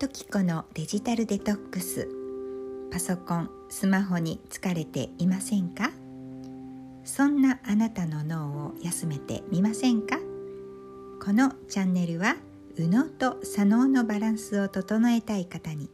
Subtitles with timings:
[0.00, 2.08] トキコのデジタルデトックス。
[2.90, 5.90] パソコンスマホに疲れていませんか？
[7.04, 10.16] そんなあなたの脳を休めてみませんか？
[11.22, 12.36] このチャンネルは
[12.78, 15.90] 右脳と左脳のバランスを整えたい方に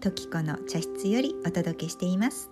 [0.00, 2.50] トキコの茶室よりお届けしています。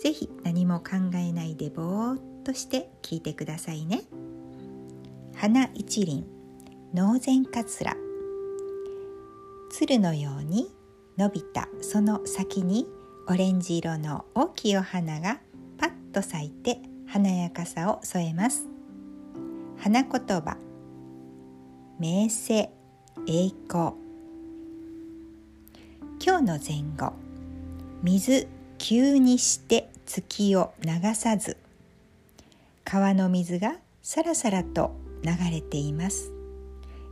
[0.00, 4.00] ぜひ何も考えないでぼーっとして聞いてくださいね。
[5.36, 6.26] 花一輪
[6.92, 7.94] 脳前かつら。
[9.76, 10.68] 鶴のように
[11.18, 11.66] 伸びた。
[11.80, 12.86] その先に
[13.26, 15.40] オレンジ色の大きいお花が
[15.78, 16.78] パッと咲いて
[17.08, 18.68] 華やかさを添えます。
[19.76, 20.56] 花言葉
[21.98, 22.70] 名声
[23.26, 23.94] 栄光。
[26.24, 27.12] 今日の前後。
[28.04, 28.46] 水
[28.78, 31.56] 急にして月を流さず。
[32.84, 36.30] 川の水がさらさらと流れています。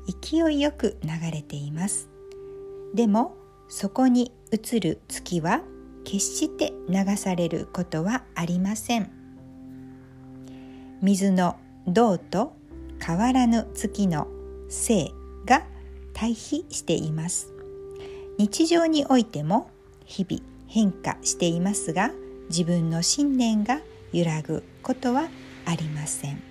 [0.06, 2.11] 勢いよく流れています。
[2.94, 3.36] でも
[3.68, 5.62] そこに映る月は
[6.04, 9.10] 決して流されることはありません。
[11.00, 12.54] 水の銅と
[13.04, 14.28] 変わらぬ月の
[14.68, 15.10] 性
[15.46, 15.64] が
[16.12, 17.52] 対比しています。
[18.38, 19.70] 日常においても
[20.04, 22.10] 日々変化していますが
[22.48, 23.80] 自分の信念が
[24.12, 25.28] 揺らぐことは
[25.64, 26.42] ありません。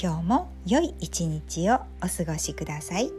[0.00, 3.17] 今日も良い一日をお過ごしください。